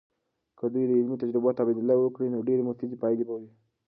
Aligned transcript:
که 0.57 0.65
دوی 0.73 0.83
د 0.87 0.91
علمي 0.99 1.15
تجربو 1.21 1.49
تبادله 1.59 1.95
وکړي، 1.99 2.27
نو 2.33 2.45
ډیرې 2.47 2.63
مفیدې 2.69 2.97
پایلې 3.01 3.23
به 3.27 3.35
وي. 3.41 3.49